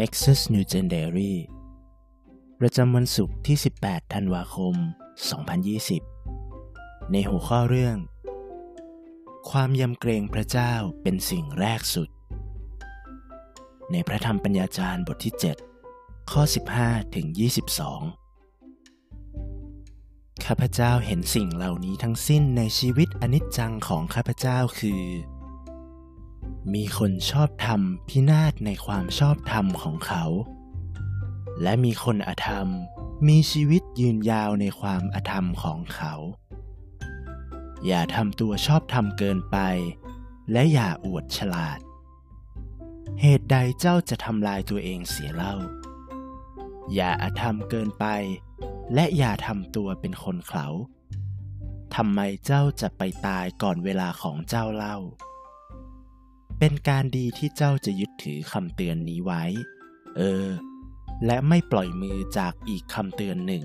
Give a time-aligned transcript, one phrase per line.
[0.00, 1.34] Nexus New Gen Diary
[2.60, 4.74] ประจำวันศุกร์ที่ 18 ธันวาคม
[6.32, 7.96] 2020 ในหัวข้อเรื่อง
[9.50, 10.72] ความยำเกรงพระเจ้า
[11.02, 12.08] เป็นสิ่งแรกสุด
[13.92, 15.34] ในพระธรรมปัญญาจารย์บทที่
[15.82, 16.42] 7 ข้อ
[16.78, 17.26] 15 ถึง
[18.46, 25.02] 22 ข้าพเจ้าเห็นสิ่งเหล่านี้ทั้งสิ้นในชีวิตอนิจจังของข้าพเจ้าคือ
[26.74, 30.24] มีคนชอบธรรมพินาศในความชอบธรรมของเขา
[31.62, 32.68] และมีคนอธรรม
[33.28, 36.14] มีชีวิตยืนยาวในความอธรรมของเขา
[37.86, 39.58] อย่าทำตัวชอบธรรมเกินไป
[40.52, 41.78] และอย่าอวดฉลาด
[43.20, 45.54] เหตุใดเจ้าจะทำลายตัวเองเสียเล่า
[46.94, 48.06] อย่าอธรรมเกินไป
[48.94, 50.66] และอย่าทำตัวเป็นคนเขา
[51.94, 54.96] ทำไมเจ้าจะไปตายก่อนเวลาของเจ้าเล่า
[56.58, 59.42] เป็นการดีที่เจ้าจะยึดถือคำเตือนนี้ไว้
[60.16, 60.46] เออ
[61.26, 63.64] และไม่ปล่อยมือจากอีกคำเตือนหนึ่ง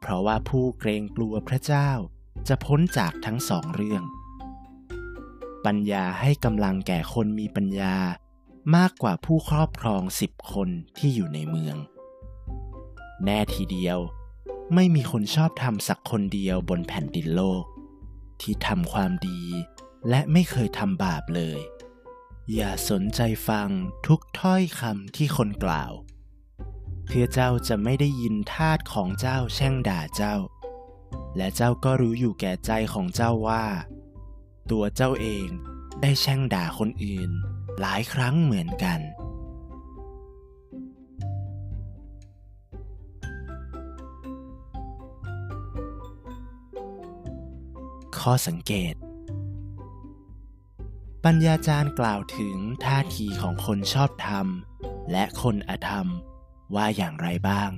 [0.00, 1.90] เพราะว่าผู้เกรงกลัวพระเจ้า
[2.48, 4.02] จะพ้นจากทั้งสองเรื่อง
[5.66, 7.94] ปัญญาให้กำลังแก่คนมีปัญญา
[8.76, 11.76] มากกว่าผู้ครอบครองสิบคนที่อยู่ในเมือง
[13.24, 13.98] แน่ทีเดียว
[14.74, 17.64] ไม่มีคนชอบทำสักคนเดียวบนแผ่นดินโลก
[18.40, 19.40] ที่ทำความดี
[20.08, 21.60] และไม่เคยทำบาปเลย
[22.54, 23.68] อย่าสนใจฟัง
[24.06, 25.92] ทุกถ้อยคำที่คนกล่าว
[27.06, 30.36] เพื่อเจ้าจะไม่ได้ยินทาสของเจ้าแช่งด่าเจ้า
[31.36, 33.64] และเจ้าก็รู้อยู่แก่ใจของเจ้าว่า
[34.70, 35.46] ตัวเจ้าเอง
[36.00, 37.30] ได้แช่งด่าคนอื่น
[37.80, 39.00] หลายครั้งเหมือนกัน
[48.18, 48.94] ข้อสังเกต
[51.28, 54.46] ปัญญาจารย์กล่าวถึงท่าทีของคนชอบธรรม
[55.12, 56.06] และคนอธรรม
[56.74, 57.70] ว่าอย่างไรบ้าง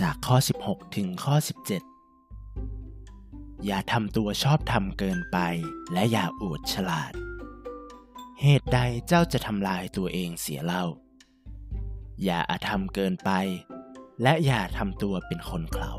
[0.00, 1.34] จากข้อ 16 ถึงข้อ
[2.30, 5.38] 17 อย่าทำตัวชอบธรรมเกินไป
[5.92, 7.12] และอย่าอวดฉลาด
[8.42, 10.86] เหตุใดเจ้าจะทำลายตัวเองเสียเล่า
[12.22, 13.30] อย่าอาธรรมเกินไป
[14.22, 15.92] และอย่าทำตัวเป็นคนเขา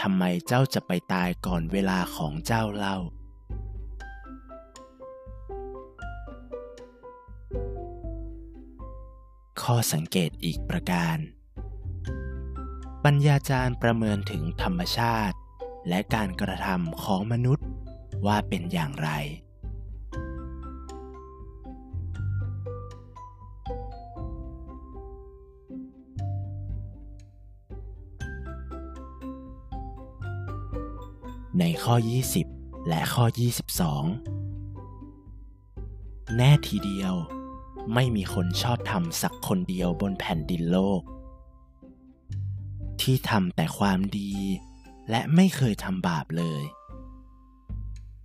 [0.00, 2.98] ทำไมเจ้าจะไปตายก่อนเวลาของเจ้าเล่า
[9.62, 11.18] ข้อสังเกตอีกประการ
[13.04, 15.36] ปัญญาจารย์ประเมินถึงธรรมชาติ
[15.88, 17.66] และการกระทำของมนุษย์
[18.26, 19.10] ว่าเป็นอย่างไร
[31.58, 31.94] ในข้อ
[32.44, 33.24] 20 และข้อ
[34.58, 37.14] 22 แน่ทีเดียว
[37.94, 41.02] ไม่มีคนชอบทำสักคนเดียวบนแผ่นดินโลก
[43.00, 44.32] ที่ทำแต่ความดี
[45.10, 46.62] และไม่เคยทำบาปเลย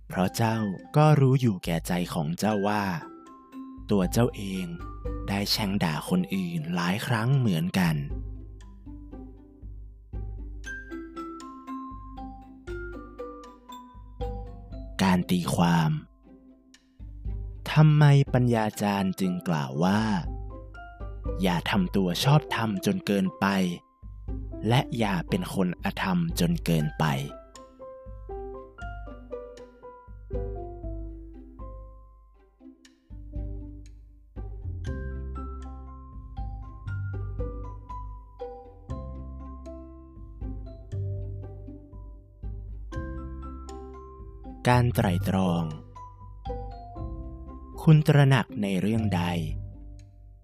[0.08, 0.56] เพราะเจ้า
[0.96, 2.84] ก็รู้อยู่แก่ใจของเจ้าว่า
[3.90, 4.64] ตัวเจ้าเอง
[5.28, 7.96] ได้แช่งด่าคนอื่นหลายครั้งเหมือนกัน
[15.16, 15.90] การตีความ
[17.72, 18.04] ทำไม
[18.34, 20.00] ปัญญาจารย์จึงกล่าวว่า
[21.42, 23.46] อย่าทำตัวชอบธรรมจนเกินไป
[24.68, 27.04] และอย่าเป็นคนอธรรมจนเกินไป
[44.72, 45.62] การไตรตรอง
[47.82, 49.22] คุณตระหนักในเรื่องใด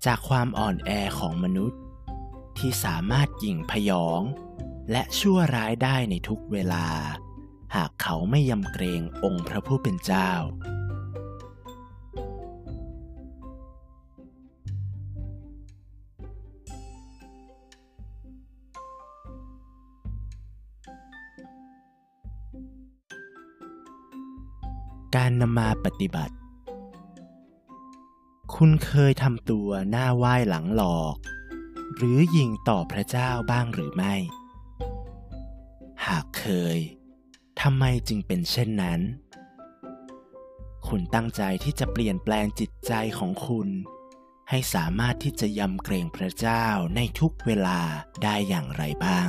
[0.05, 1.81] จากความอ่อนแอของมนุษย์
[2.59, 4.23] ที่สามารถยิงพยอง
[4.91, 6.87] และชั่วร้ายได้ในทุกเวลา
[7.75, 10.31] หากเขาไม่ยำเกรงองค์พระผู้เป็นเจ้า
[25.17, 26.35] การนำมาปฏิบัติ
[28.55, 31.17] คุณเคยทำตัวหน้าไหว้หลังหลอก
[31.97, 34.15] หรือยิงต่อพระเจ้าบ้างหรือไม่
[36.07, 36.47] หากเค
[36.77, 36.79] ย
[37.61, 39.01] ทำไมจึงเป็นเช่นนั้น
[40.89, 43.69] คุณตั้งใจที่จะเปลี่ยนแปลงจิตใจของคุณ
[44.51, 46.67] ให้สามารถที่จะยำเกรงพระเจ้า
[46.97, 47.81] ในทุกเวลา
[48.23, 49.29] ได้อย่างไรบ้าง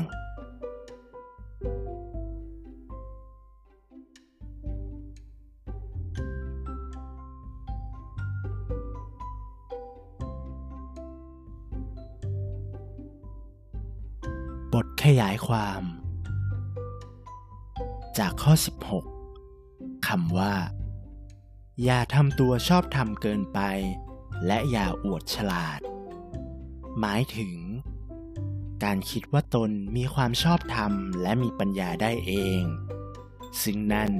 [14.77, 15.83] บทขยายความ
[18.17, 18.53] จากข้อ
[19.29, 20.55] 16คำว่า
[21.83, 23.59] อย่าทำตัวชอบทำเกินไป
[24.45, 25.79] และอย่าอวดฉลาด
[26.99, 27.55] หมายถึง
[28.83, 30.91] การคิดว่าตนมีความชอบธรรม
[31.21, 32.61] และมีปัญญาได้เอง
[33.61, 34.11] ซึ่งนั่น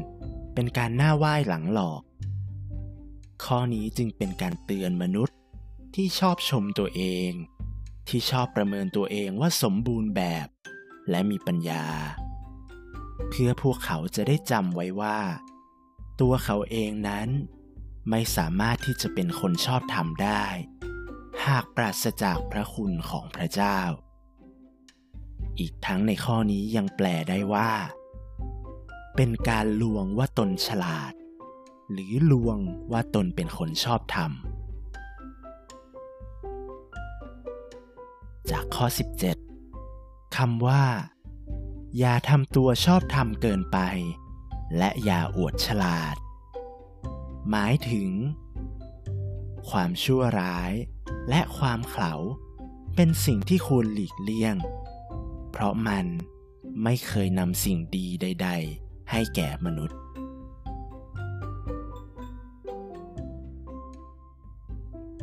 [0.54, 2.02] เป็นการหน้าไหว้หลังหลอก
[3.44, 5.38] ข้อนี้จึงเป็นการเตือนมนุษย์
[5.96, 7.32] ที่ชอบชมตัวเอง
[8.08, 10.48] ที่ชอบประเมินตัวเองว่าสมบูรณ์แบบ
[11.10, 11.86] และมีปัญญา
[13.30, 15.20] เพื่อพวกเขาจะได้จำไว้ว่า
[16.22, 17.28] ตัวเขาเองนั้น
[18.10, 20.46] ไม่สามารถที่จะเป็นคนชอบธรรมได้
[21.46, 23.80] หากปราศจากพระคุณของพระเจ้า
[25.60, 27.72] อีกทั้งในข้อนี้ยังแปลได้ว่า
[29.16, 31.14] เป็นการลวงว่าตนฉลาด
[31.92, 32.58] หรือลวง
[32.92, 34.32] ว่าตนเป็นคนชอบธรรม
[38.50, 38.86] จากข้อ
[39.62, 40.86] 17 คำว่า
[41.98, 43.80] อย่าทำตัวชอบทำเกินไป
[44.78, 46.16] และอย่าอวดฉลาด
[47.50, 48.10] หมายถึง
[49.70, 50.72] ความชั่วร้าย
[51.30, 52.14] และความเขลา
[52.96, 54.56] เป็นสิ่งที่ควรหลีกเลี่ยง
[55.52, 56.06] เพราะมัน
[56.84, 58.50] ไม่เคยนำสิ่งดีใด
[58.80, 59.98] ๆ ให้แก่มนุษย์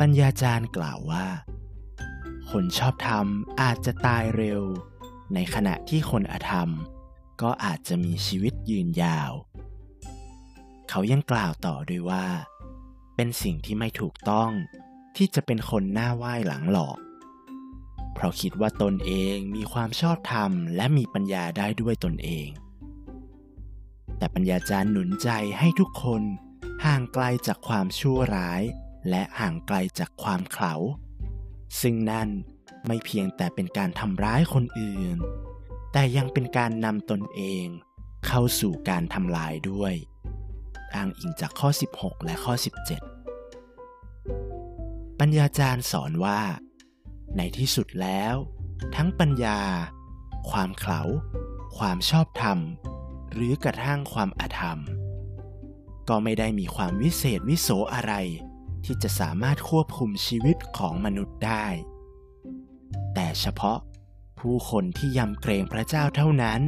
[0.01, 1.27] ปัญญาจารย์กล่าวว่า
[2.51, 3.27] คนชอบธรรม
[3.63, 4.63] อาจจะตายเร็ว
[5.35, 6.69] ในขณะที่คนอธรรม
[7.43, 9.33] ก็อาจจะมีชีวิตยืนยาว
[10.89, 12.27] เขายังกล่าวต่อด้วยว่า
[13.17, 14.51] เป็นสิ่งที่ไม่ถูกต้อง
[15.17, 16.99] ที่จะเป็นคนหน้าไหว้หลังหลอก
[18.15, 22.49] เพราะคิดว่าตนเองมีความชอบธรรมและมีปัญญาได้ด้วยตนเอง
[24.19, 26.23] แต่ปัญญาจารย์หนุนใจให้ทุกคน
[26.85, 28.63] ห่างไกลจากความชั่วร้าย
[29.09, 30.75] และห่างไกลจากความเขลา
[31.81, 32.29] ซึ่งนั่น
[32.87, 35.17] ไม่เพียงแต่เป็นการทำร้ายคนอื่น
[35.93, 37.67] แต่ยังเป็นการนำตนเอง
[38.27, 39.95] เข้าสู่การทำลายด้วย
[40.95, 41.69] อ้างอิงจากข้อ
[41.99, 42.55] 16 และข้อ
[43.87, 46.41] 17 ปัญญาจารย์สอนว่า
[47.37, 48.35] ในที่สุดแล้ว
[48.97, 49.61] ทั้งปัญญา
[50.51, 51.03] ความเขลา
[51.79, 52.59] ความชอบธรรม
[53.33, 54.79] หรือกระทั่งความอธรรม
[56.09, 58.13] ก็ไม่ได้มีความวิเศษวิโสอะไร
[58.85, 61.67] ที่จะสามารถควบคุมชีวิตของมนุษย์ได้
[63.15, 63.79] แต่เฉพาะ
[64.39, 66.61] ผู้คนที่ยำเกรงพระเจ้าเท่านั้น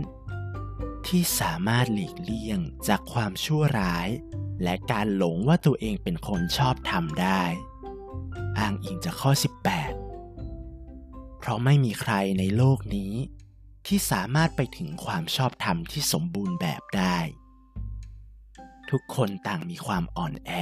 [1.07, 2.59] ที่สามารถหลีกเลี่ยง
[2.89, 4.09] จากความชั่วร้าย
[4.63, 7.43] และการหลงว่าตัวเองเป็นคนชอบทำได้
[8.59, 9.31] อ้างอิงจากข้อ
[10.17, 13.13] 18 เพราะไม่มีใครในโลกนี้
[13.87, 17.19] ที่สามารถไปถึงความชอบธรรมที่สมบูรณ์แบบได้
[18.91, 20.53] ทุกคนต่างมีความอ่อนแอ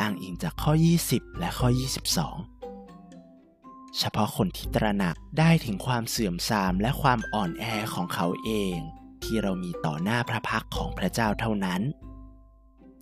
[0.00, 0.72] อ้างอิงจากข้อ
[1.06, 7.64] 20 และข้อ 22 เฉพาะคนที่ตระหนักได้ถึงความเสื่อมทรามและความอ่อนแอ
[7.94, 8.76] ของเขาเอง
[9.22, 11.82] ที่เรามีต่อหน้าพระพักของพระเจ้าเท่านั้น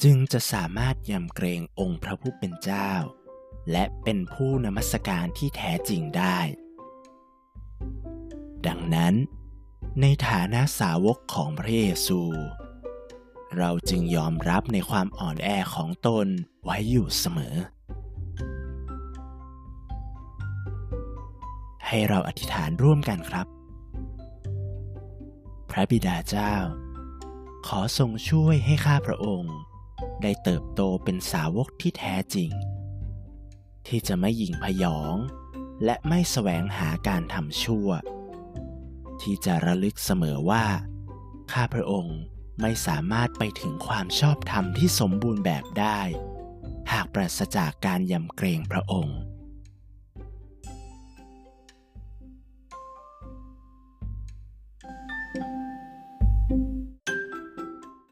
[0.03, 2.93] จึงจะสามารถยำเกรงองค์พระผู้เป็นเจ้า
[3.71, 6.39] และเป็นผู้นมัสการที่แท้จริงได้
[8.67, 9.15] ดังนั้น
[10.01, 12.21] ในฐานะสาวกของพระเยซู
[13.59, 16.27] เราจึงยอมรับในความอ่อนแอของตน
[16.65, 17.57] ไว้อยู่เสมอ
[21.87, 23.47] ให้เราอธิษฐานร่วมกันครับ
[25.71, 26.55] พระบิดาเจ้า
[27.67, 29.57] ขอทรงช่วยให้ข้าพระองค์
[30.23, 32.51] ได้เติบโตเป็นสาวกที่แท้จริง
[33.87, 35.17] ที่จะไม่ยิงพยอง
[35.85, 37.89] และไม่แสวงหาการทำชั่ว
[39.23, 40.65] ที่จะระลึกเสมอว่า
[41.53, 42.19] ข้าพระองค์
[42.63, 46.01] ไม่สามารถไปถึงความชอบธรรมที่สมบูรณ์แบบได้
[46.93, 49.19] หากปราศจากการยำเกรงพระองค์